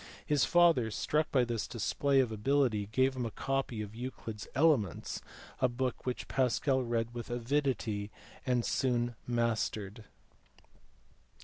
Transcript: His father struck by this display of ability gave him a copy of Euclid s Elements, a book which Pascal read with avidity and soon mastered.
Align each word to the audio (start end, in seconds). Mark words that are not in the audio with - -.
His 0.25 0.45
father 0.45 0.89
struck 0.89 1.31
by 1.31 1.45
this 1.45 1.67
display 1.67 2.21
of 2.21 2.31
ability 2.31 2.87
gave 2.87 3.15
him 3.15 3.23
a 3.23 3.29
copy 3.29 3.83
of 3.83 3.93
Euclid 3.93 4.37
s 4.37 4.47
Elements, 4.55 5.21
a 5.59 5.69
book 5.69 6.07
which 6.07 6.27
Pascal 6.27 6.81
read 6.81 7.13
with 7.13 7.29
avidity 7.29 8.09
and 8.43 8.65
soon 8.65 9.13
mastered. 9.27 10.05